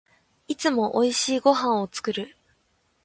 [0.47, 2.35] いつも美味しいご飯を作る